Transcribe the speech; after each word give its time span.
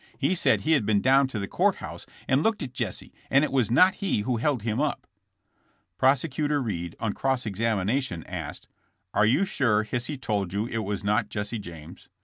He 0.17 0.33
said 0.33 0.61
he 0.61 0.71
had 0.71 0.83
been 0.83 0.99
down 0.99 1.27
to 1.27 1.37
the 1.37 1.47
court 1.47 1.75
house 1.75 2.07
and 2.27 2.41
looked 2.41 2.63
at 2.63 2.73
Jesse, 2.73 3.13
and 3.29 3.43
it 3.43 3.51
was 3.51 3.69
not 3.69 3.93
he 4.01 4.21
who 4.21 4.37
held 4.37 4.63
him 4.63 4.81
up." 4.81 5.05
Prosecutor 5.99 6.59
Reed, 6.59 6.95
on 6.99 7.13
cross 7.13 7.45
examination, 7.45 8.23
asked: 8.25 8.67
Are 9.13 9.27
you 9.27 9.45
sure 9.45 9.83
Hisey 9.85 10.17
told 10.19 10.53
you 10.53 10.65
it 10.65 10.79
was 10.79 11.03
not 11.03 11.29
Jesse 11.29 11.59
James?" 11.59 12.09